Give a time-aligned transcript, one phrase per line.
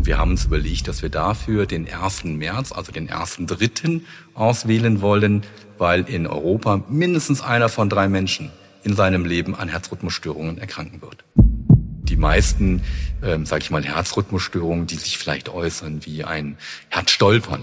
[0.00, 2.24] Und wir haben uns überlegt, dass wir dafür den 1.
[2.24, 4.00] März, also den 1.3.
[4.32, 5.42] auswählen wollen,
[5.76, 8.50] weil in Europa mindestens einer von drei Menschen
[8.82, 11.22] in seinem Leben an Herzrhythmusstörungen erkranken wird.
[11.34, 12.80] Die meisten,
[13.22, 16.56] ähm, sage ich mal, Herzrhythmusstörungen, die sich vielleicht äußern wie ein
[16.88, 17.62] Herzstolpern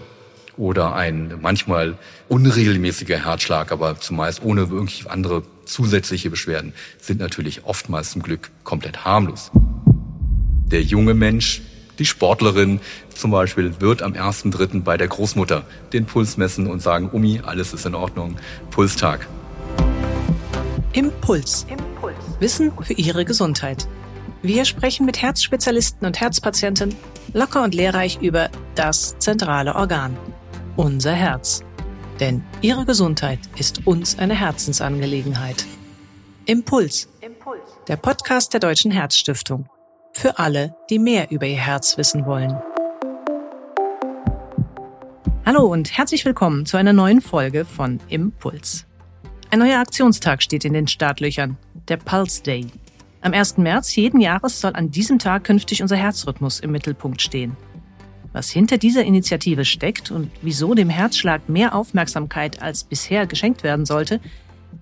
[0.57, 1.97] oder ein manchmal
[2.27, 9.05] unregelmäßiger Herzschlag, aber zumeist ohne irgendwie andere zusätzliche Beschwerden, sind natürlich oftmals zum Glück komplett
[9.05, 9.49] harmlos.
[10.67, 11.63] Der junge Mensch,
[12.00, 12.79] die Sportlerin
[13.14, 14.83] zum Beispiel, wird am 1.3.
[14.83, 18.37] bei der Großmutter den Puls messen und sagen, Umi, alles ist in Ordnung,
[18.71, 19.28] Pulstag.
[20.93, 21.65] Impuls.
[21.70, 22.15] Impuls.
[22.39, 23.87] Wissen für Ihre Gesundheit.
[24.42, 26.96] Wir sprechen mit Herzspezialisten und Herzpatienten
[27.33, 30.15] locker und lehrreich über das zentrale Organ,
[30.75, 31.64] unser Herz.
[32.20, 35.66] Denn Ihre Gesundheit ist uns eine Herzensangelegenheit.
[36.45, 37.09] Impuls.
[37.22, 37.59] Impuls.
[37.88, 39.67] Der Podcast der Deutschen Herzstiftung.
[40.20, 42.59] Für alle, die mehr über ihr Herz wissen wollen.
[45.46, 48.88] Hallo und herzlich willkommen zu einer neuen Folge von Impuls.
[49.52, 51.56] Ein neuer Aktionstag steht in den Startlöchern,
[51.88, 52.66] der Pulse Day.
[53.22, 53.58] Am 1.
[53.59, 57.56] März jeden Jahres soll an diesem Tag künftig unser Herzrhythmus im Mittelpunkt stehen.
[58.34, 63.86] Was hinter dieser Initiative steckt und wieso dem Herzschlag mehr Aufmerksamkeit als bisher geschenkt werden
[63.86, 64.20] sollte,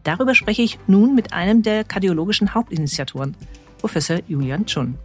[0.03, 3.35] darüber spreche ich nun mit einem der kardiologischen Hauptinitiatoren,
[3.79, 4.97] Professor Julian Chun.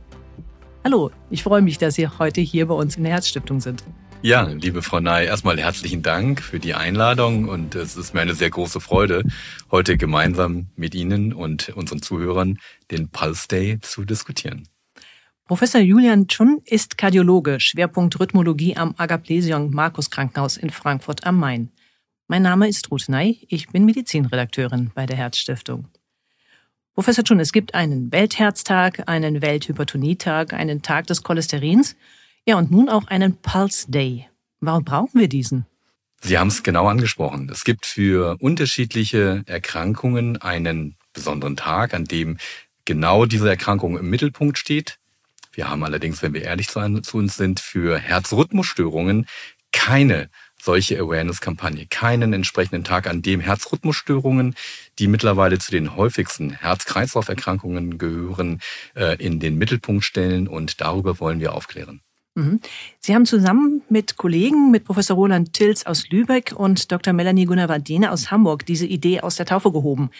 [0.83, 3.85] Hallo, ich freue mich, dass Sie heute hier bei uns in der Herzstiftung sind.
[4.23, 8.35] Ja, liebe Frau Ney, erstmal herzlichen Dank für die Einladung und es ist mir eine
[8.35, 9.25] sehr große Freude,
[9.71, 12.59] heute gemeinsam mit Ihnen und unseren Zuhörern
[12.91, 14.69] den Pulse Day zu diskutieren.
[15.45, 21.71] Professor Julian Chun ist Kardiologe, Schwerpunkt Rhythmologie am Agaplesion Markus Krankenhaus in Frankfurt am Main.
[22.27, 25.89] Mein Name ist Ruth Ney, ich bin Medizinredakteurin bei der Herzstiftung.
[26.95, 31.97] Professor Chun, es gibt einen Weltherztag, einen Welthypertonietag, einen Tag des Cholesterins–
[32.47, 34.27] ja, und nun auch einen Pulse Day.
[34.61, 35.67] Warum brauchen wir diesen?
[36.23, 37.49] Sie haben es genau angesprochen.
[37.51, 42.39] Es gibt für unterschiedliche Erkrankungen einen besonderen Tag, an dem
[42.85, 44.99] genau diese Erkrankung im Mittelpunkt steht.
[45.53, 49.27] Wir haben allerdings, wenn wir ehrlich zu uns sind, für Herzrhythmusstörungen
[49.73, 50.29] keine
[50.63, 54.55] solche Awareness-Kampagne, keinen entsprechenden Tag, an dem Herzrhythmusstörungen,
[54.99, 58.61] die mittlerweile zu den häufigsten Herz-Kreislauf-Erkrankungen gehören,
[58.95, 62.01] äh, in den Mittelpunkt stellen und darüber wollen wir aufklären.
[62.35, 62.61] Mhm.
[63.01, 67.13] Sie haben zusammen mit Kollegen, mit Professor Roland Tilz aus Lübeck und Dr.
[67.13, 70.11] Melanie Gunnar-Wadene aus Hamburg diese Idee aus der Taufe gehoben.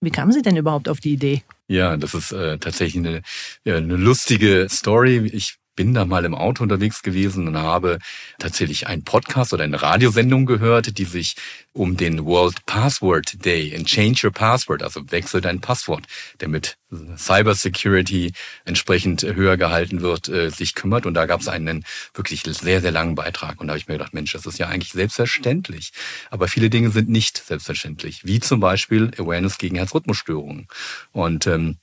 [0.00, 1.42] Wie kamen Sie denn überhaupt auf die Idee?
[1.68, 3.22] Ja, das ist äh, tatsächlich eine,
[3.64, 5.30] eine lustige Story.
[5.32, 7.98] Ich bin da mal im Auto unterwegs gewesen und habe
[8.38, 11.36] tatsächlich einen Podcast oder eine Radiosendung gehört, die sich
[11.72, 16.04] um den World Password Day in Change Your Password, also wechsel dein Passwort,
[16.40, 16.76] der mit
[17.16, 18.32] Cyber Security
[18.64, 21.06] entsprechend höher gehalten wird, äh, sich kümmert.
[21.06, 23.60] Und da gab es einen wirklich sehr, sehr langen Beitrag.
[23.60, 25.92] Und da habe ich mir gedacht, Mensch, das ist ja eigentlich selbstverständlich.
[26.30, 30.66] Aber viele Dinge sind nicht selbstverständlich, wie zum Beispiel Awareness gegen Herzrhythmusstörungen.
[31.12, 31.78] Und ähm,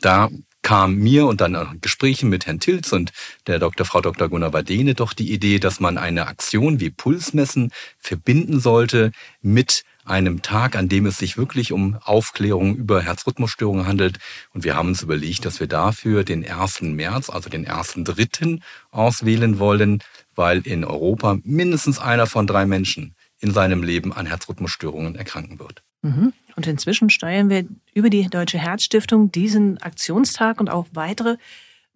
[0.00, 0.28] da
[0.62, 3.12] kam mir und dann Gesprächen mit Herrn Tilz und
[3.46, 3.86] der Dr.
[3.86, 4.28] Frau Dr.
[4.28, 10.42] Gunnar Badene doch die Idee, dass man eine Aktion wie Pulsmessen verbinden sollte mit einem
[10.42, 14.18] Tag, an dem es sich wirklich um Aufklärung über Herzrhythmusstörungen handelt.
[14.52, 16.82] Und wir haben uns überlegt, dass wir dafür den 1.
[16.82, 18.60] März, also den 1.3.
[18.90, 20.02] auswählen wollen,
[20.34, 25.82] weil in Europa mindestens einer von drei Menschen in seinem Leben an Herzrhythmusstörungen erkranken wird.
[26.02, 26.32] Mhm.
[26.58, 31.36] Und inzwischen steuern wir über die Deutsche Herzstiftung diesen Aktionstag und auch weitere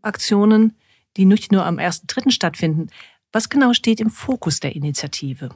[0.02, 0.76] Aktionen,
[1.16, 2.30] die nicht nur am 1.3.
[2.30, 2.86] stattfinden.
[3.32, 5.48] Was genau steht im Fokus der Initiative?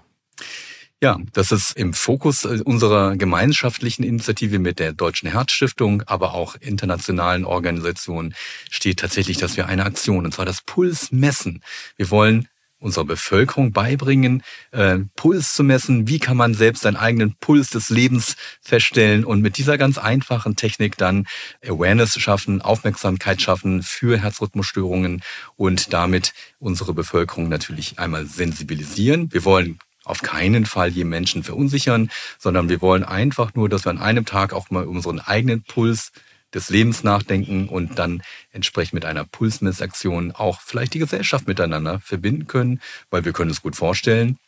[1.00, 6.56] Ja, das ist im Fokus äh, unserer gemeinschaftlichen Initiative mit der Deutschen Herzstiftung, aber auch
[6.56, 8.34] internationalen Organisationen
[8.68, 11.62] steht tatsächlich, dass wir eine Aktion, und zwar das Puls messen.
[11.96, 16.08] Wir wollen unserer Bevölkerung beibringen, äh, Puls zu messen.
[16.08, 20.56] Wie kann man selbst seinen eigenen Puls des Lebens feststellen und mit dieser ganz einfachen
[20.56, 21.26] Technik dann
[21.66, 25.22] Awareness schaffen, Aufmerksamkeit schaffen für Herzrhythmusstörungen
[25.56, 29.32] und damit unsere Bevölkerung natürlich einmal sensibilisieren.
[29.32, 33.90] Wir wollen auf keinen Fall je Menschen verunsichern, sondern wir wollen einfach nur, dass wir
[33.90, 36.12] an einem Tag auch mal unseren eigenen Puls
[36.56, 42.46] des Lebens nachdenken und dann entsprechend mit einer Pulsmessaktion auch vielleicht die Gesellschaft miteinander verbinden
[42.46, 42.80] können,
[43.10, 44.38] weil wir können es gut vorstellen,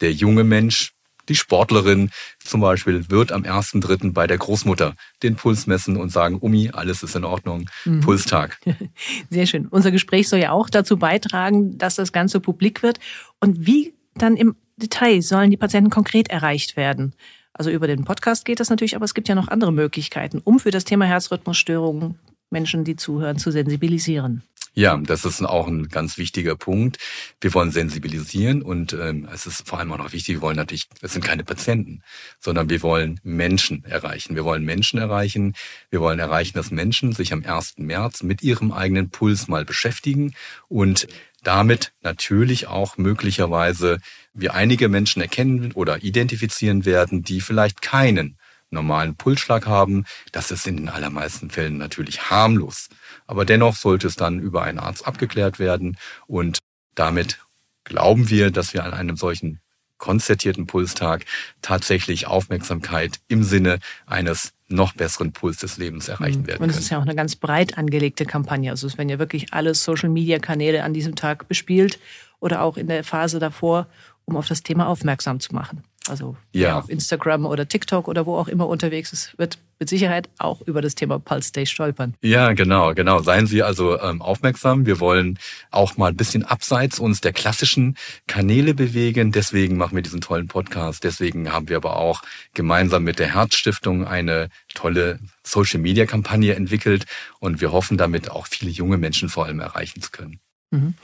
[0.00, 0.92] der junge Mensch,
[1.28, 4.12] die Sportlerin zum Beispiel wird am 1.3.
[4.12, 8.00] bei der Großmutter den Puls messen und sagen, Umi, alles ist in Ordnung, mhm.
[8.00, 8.60] Pulstag.
[9.30, 9.66] Sehr schön.
[9.66, 13.00] Unser Gespräch soll ja auch dazu beitragen, dass das Ganze publik wird.
[13.40, 17.14] Und wie dann im Detail sollen die Patienten konkret erreicht werden?
[17.58, 20.58] Also über den Podcast geht das natürlich, aber es gibt ja noch andere Möglichkeiten, um
[20.58, 22.18] für das Thema Herzrhythmusstörungen
[22.50, 24.42] Menschen, die zuhören, zu sensibilisieren.
[24.78, 26.98] Ja, das ist auch ein ganz wichtiger Punkt.
[27.40, 30.86] Wir wollen sensibilisieren und ähm, es ist vor allem auch noch wichtig, wir wollen natürlich,
[31.00, 32.02] es sind keine Patienten,
[32.40, 34.36] sondern wir wollen Menschen erreichen.
[34.36, 35.54] Wir wollen Menschen erreichen.
[35.88, 37.78] Wir wollen erreichen, dass Menschen sich am 1.
[37.78, 40.34] März mit ihrem eigenen Puls mal beschäftigen
[40.68, 41.08] und
[41.42, 43.98] damit natürlich auch möglicherweise
[44.34, 48.36] wir einige Menschen erkennen oder identifizieren werden, die vielleicht keinen
[48.70, 50.04] normalen Pulsschlag haben.
[50.32, 52.88] Das ist in den allermeisten Fällen natürlich harmlos.
[53.26, 55.96] Aber dennoch sollte es dann über einen Arzt abgeklärt werden
[56.26, 56.58] und
[56.94, 57.38] damit
[57.84, 59.60] glauben wir, dass wir an einem solchen
[59.98, 61.24] konzertierten Pulstag
[61.62, 66.46] tatsächlich Aufmerksamkeit im Sinne eines noch besseren Puls des Lebens erreichen mhm.
[66.48, 66.70] werden können.
[66.70, 68.70] Und es ist ja auch eine ganz breit angelegte Kampagne.
[68.70, 71.98] Also es werden ja wirklich alle Social-Media-Kanäle an diesem Tag bespielt
[72.40, 73.86] oder auch in der Phase davor,
[74.24, 75.84] um auf das Thema aufmerksam zu machen.
[76.08, 76.78] Also ja.
[76.78, 80.80] auf Instagram oder TikTok oder wo auch immer unterwegs ist, wird mit Sicherheit auch über
[80.80, 82.14] das Thema Pulse Day stolpern.
[82.22, 83.20] Ja, genau, genau.
[83.20, 84.86] Seien Sie also ähm, aufmerksam.
[84.86, 85.38] Wir wollen
[85.70, 89.32] auch mal ein bisschen abseits uns der klassischen Kanäle bewegen.
[89.32, 91.04] Deswegen machen wir diesen tollen Podcast.
[91.04, 92.22] Deswegen haben wir aber auch
[92.54, 97.04] gemeinsam mit der Herzstiftung eine tolle Social Media Kampagne entwickelt
[97.40, 100.40] und wir hoffen damit auch viele junge Menschen vor allem erreichen zu können.
[100.70, 100.94] Mhm.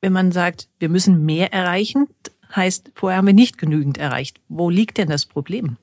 [0.00, 2.06] Wenn man sagt, wir müssen mehr erreichen,
[2.54, 4.40] heißt, vorher haben wir nicht genügend erreicht.
[4.48, 5.76] Wo liegt denn das Problem?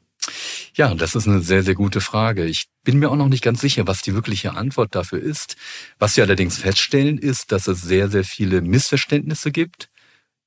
[0.73, 2.45] Ja, das ist eine sehr, sehr gute Frage.
[2.45, 5.55] Ich bin mir auch noch nicht ganz sicher, was die wirkliche Antwort dafür ist.
[5.99, 9.89] Was wir allerdings feststellen, ist, dass es sehr, sehr viele Missverständnisse gibt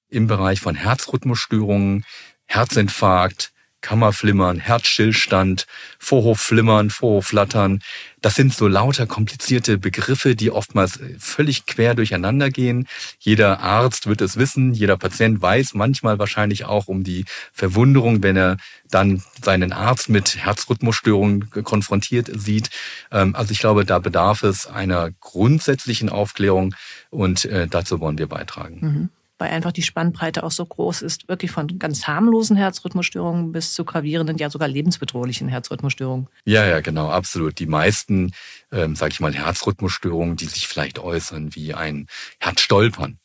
[0.08, 2.04] im Bereich von Herzrhythmusstörungen,
[2.46, 5.66] Herzinfarkt, Kammerflimmern, Herzstillstand,
[5.98, 7.80] Vorhofflimmern, Vorhofflattern.
[8.20, 12.88] Das sind so lauter komplizierte Begriffe, die oftmals völlig quer durcheinander gehen.
[13.20, 18.36] Jeder Arzt wird es wissen, jeder Patient weiß manchmal wahrscheinlich auch um die Verwunderung, wenn
[18.36, 18.56] er
[18.90, 22.70] dann seinen Arzt mit Herzrhythmusstörungen konfrontiert sieht.
[23.12, 26.74] Ähm, also ich glaube, da bedarf es einer grundsätzlichen Aufklärung
[27.10, 28.78] und äh, dazu wollen wir beitragen.
[28.80, 33.72] Mhm weil einfach die Spannbreite auch so groß ist, wirklich von ganz harmlosen Herzrhythmusstörungen bis
[33.74, 36.28] zu gravierenden, ja sogar lebensbedrohlichen Herzrhythmusstörungen.
[36.44, 37.58] Ja, ja, genau, absolut.
[37.58, 38.32] Die meisten,
[38.72, 42.06] ähm, sage ich mal, Herzrhythmusstörungen, die sich vielleicht äußern wie ein
[42.40, 43.18] Herzstolpern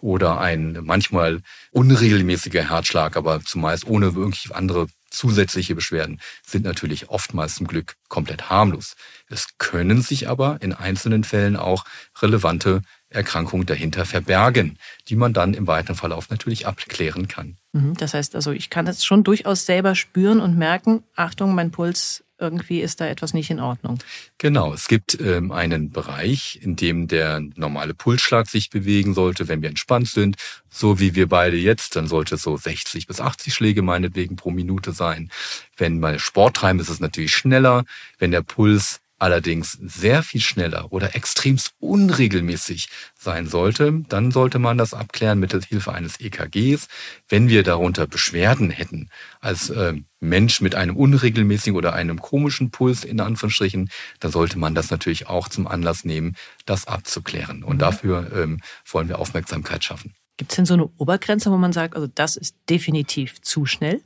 [0.00, 1.40] oder ein manchmal
[1.70, 8.48] unregelmäßiger Herzschlag, aber zumeist ohne irgendwie andere zusätzliche Beschwerden, sind natürlich oftmals zum Glück komplett
[8.48, 8.94] harmlos.
[9.28, 11.84] Es können sich aber in einzelnen Fällen auch
[12.22, 14.78] relevante Erkrankungen dahinter verbergen,
[15.08, 17.56] die man dann im weiteren Verlauf natürlich abklären kann.
[17.72, 21.70] Mhm, das heißt also, ich kann es schon durchaus selber spüren und merken, Achtung, mein
[21.72, 23.98] Puls, irgendwie ist da etwas nicht in Ordnung.
[24.38, 29.60] Genau, es gibt ähm, einen Bereich, in dem der normale Pulsschlag sich bewegen sollte, wenn
[29.60, 30.36] wir entspannt sind,
[30.70, 34.50] so wie wir beide jetzt, dann sollte es so 60 bis 80 Schläge meinetwegen pro
[34.50, 35.30] Minute sein.
[35.76, 37.84] Wenn wir Sport treiben, ist es natürlich schneller.
[38.18, 42.88] Wenn der Puls allerdings sehr viel schneller oder extremst unregelmäßig
[43.18, 46.88] sein sollte, dann sollte man das abklären mit Hilfe eines EKGs.
[47.28, 53.04] Wenn wir darunter Beschwerden hätten, als äh, Mensch mit einem unregelmäßigen oder einem komischen Puls
[53.04, 53.90] in Anführungsstrichen,
[54.20, 56.36] dann sollte man das natürlich auch zum Anlass nehmen,
[56.66, 57.62] das abzuklären.
[57.62, 57.80] Und mhm.
[57.80, 60.14] dafür ähm, wollen wir Aufmerksamkeit schaffen.
[60.36, 64.00] Gibt es denn so eine Obergrenze, wo man sagt, also das ist definitiv zu schnell?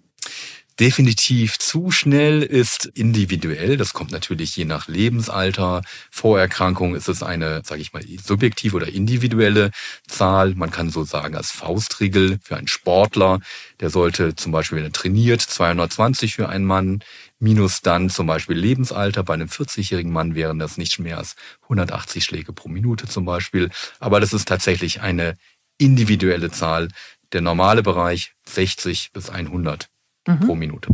[0.81, 3.77] Definitiv zu schnell ist individuell.
[3.77, 5.83] Das kommt natürlich je nach Lebensalter.
[6.11, 9.71] Vorerkrankung ist es eine, sage ich mal, subjektive oder individuelle
[10.09, 10.55] Zahl.
[10.55, 13.41] Man kann so sagen, als Faustregel für einen Sportler,
[13.81, 17.01] der sollte zum Beispiel, wenn er trainiert, 220 für einen Mann,
[17.39, 19.23] minus dann zum Beispiel Lebensalter.
[19.23, 23.71] Bei einem 40-jährigen Mann wären das nicht mehr als 180 Schläge pro Minute zum Beispiel.
[24.01, 25.37] Aber das ist tatsächlich eine
[25.79, 26.89] individuelle Zahl.
[27.33, 29.89] Der normale Bereich 60 bis 100
[30.27, 30.41] mhm.
[30.41, 30.89] pro Minute.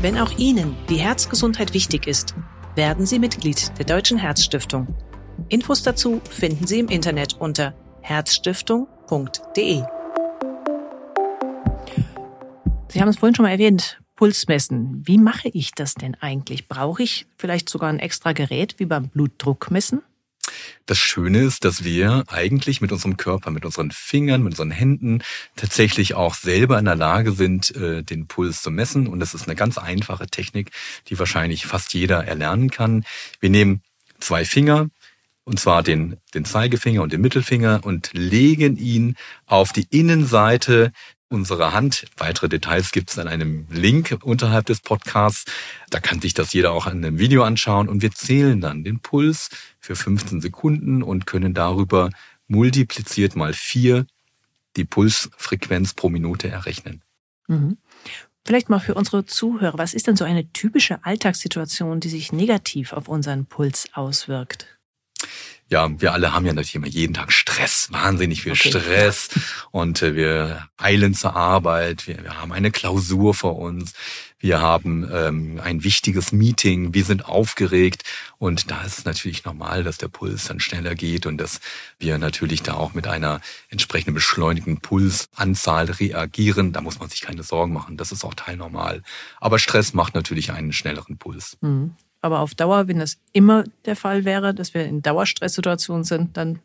[0.00, 2.34] Wenn auch Ihnen die Herzgesundheit wichtig ist,
[2.74, 4.88] werden Sie Mitglied der Deutschen Herzstiftung.
[5.48, 9.82] Infos dazu finden Sie im Internet unter herzstiftung.de.
[12.88, 15.02] Sie haben es vorhin schon mal erwähnt, Pulsmessen.
[15.06, 16.68] Wie mache ich das denn eigentlich?
[16.68, 20.02] Brauche ich vielleicht sogar ein extra Gerät wie beim Blutdruckmessen?
[20.86, 25.22] Das Schöne ist, dass wir eigentlich mit unserem Körper, mit unseren Fingern, mit unseren Händen
[25.56, 29.06] tatsächlich auch selber in der Lage sind, äh, den Puls zu messen.
[29.06, 30.70] Und das ist eine ganz einfache Technik,
[31.08, 33.04] die wahrscheinlich fast jeder erlernen kann.
[33.40, 33.82] Wir nehmen
[34.20, 34.88] zwei Finger,
[35.44, 40.92] und zwar den, den Zeigefinger und den Mittelfinger und legen ihn auf die Innenseite
[41.32, 42.06] unserer Hand.
[42.16, 45.44] Weitere Details gibt es an einem Link unterhalb des Podcasts.
[45.90, 49.00] Da kann sich das jeder auch an einem Video anschauen und wir zählen dann den
[49.00, 52.10] Puls für 15 Sekunden und können darüber
[52.46, 54.06] multipliziert mal vier
[54.76, 57.02] die Pulsfrequenz pro Minute errechnen.
[57.48, 57.78] Mhm.
[58.44, 62.92] Vielleicht mal für unsere Zuhörer, was ist denn so eine typische Alltagssituation, die sich negativ
[62.92, 64.66] auf unseren Puls auswirkt?
[65.72, 68.68] Ja, wir alle haben ja natürlich immer jeden Tag Stress, wahnsinnig viel okay.
[68.68, 69.30] Stress
[69.72, 73.94] und äh, wir eilen zur Arbeit, wir, wir haben eine Klausur vor uns,
[74.38, 78.02] wir haben ähm, ein wichtiges Meeting, wir sind aufgeregt
[78.38, 81.60] und da ist es natürlich normal, dass der Puls dann schneller geht und dass
[81.98, 86.72] wir natürlich da auch mit einer entsprechenden beschleunigten Pulsanzahl reagieren.
[86.72, 89.02] Da muss man sich keine Sorgen machen, das ist auch teilnormal.
[89.40, 91.56] Aber Stress macht natürlich einen schnelleren Puls.
[91.60, 91.94] Mhm.
[92.22, 96.60] Aber auf Dauer, wenn das immer der Fall wäre, dass wir in Dauerstresssituationen sind, dann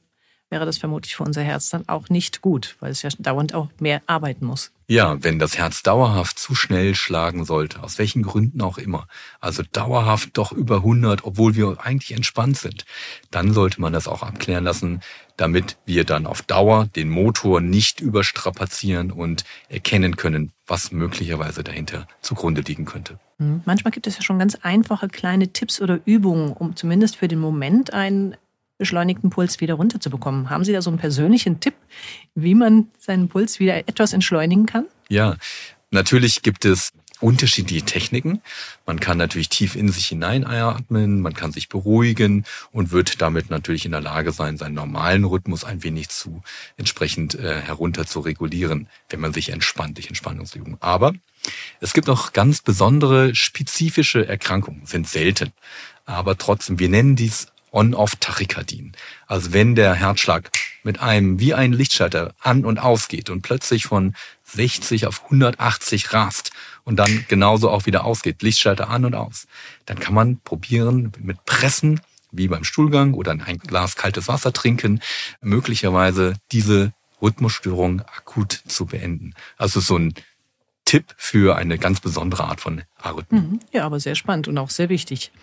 [0.49, 3.67] wäre das vermutlich für unser Herz dann auch nicht gut, weil es ja dauernd auch
[3.79, 4.71] mehr arbeiten muss.
[4.87, 9.07] Ja, wenn das Herz dauerhaft zu schnell schlagen sollte, aus welchen Gründen auch immer,
[9.41, 12.85] also dauerhaft doch über 100, obwohl wir eigentlich entspannt sind,
[13.29, 15.01] dann sollte man das auch abklären lassen,
[15.35, 22.07] damit wir dann auf Dauer den Motor nicht überstrapazieren und erkennen können, was möglicherweise dahinter
[22.21, 23.19] zugrunde liegen könnte.
[23.39, 27.27] Hm, manchmal gibt es ja schon ganz einfache kleine Tipps oder Übungen, um zumindest für
[27.27, 28.35] den Moment einen
[28.77, 30.49] beschleunigten Puls wieder runterzubekommen.
[30.49, 31.73] Haben Sie da so einen persönlichen Tipp,
[32.35, 34.85] wie man seinen Puls wieder etwas entschleunigen kann?
[35.09, 35.35] Ja,
[35.91, 38.41] natürlich gibt es unterschiedliche Techniken.
[38.85, 43.85] Man kann natürlich tief in sich hineinatmen, man kann sich beruhigen und wird damit natürlich
[43.85, 46.41] in der Lage sein, seinen normalen Rhythmus ein wenig zu
[46.77, 50.77] entsprechend äh, herunter zu regulieren, wenn man sich entspannt durch Entspannungsübungen.
[50.79, 51.13] Aber
[51.79, 55.53] es gibt auch ganz besondere spezifische Erkrankungen, sind selten.
[56.05, 58.93] Aber trotzdem, wir nennen dies On-Off-Tachykardien.
[59.27, 60.49] Also wenn der Herzschlag
[60.83, 66.51] mit einem wie ein Lichtschalter an und ausgeht und plötzlich von 60 auf 180 rast
[66.87, 69.45] und dann genauso auch wieder ausgeht, Lichtschalter an und aus,
[69.85, 71.99] dann kann man probieren mit Pressen,
[72.31, 75.01] wie beim Stuhlgang oder ein Glas kaltes Wasser trinken,
[75.41, 79.33] möglicherweise diese Rhythmusstörung akut zu beenden.
[79.57, 80.13] Also so ein
[80.85, 83.39] Tipp für eine ganz besondere Art von Arrhythmie.
[83.39, 83.59] Mhm.
[83.73, 85.33] Ja, aber sehr spannend und auch sehr wichtig.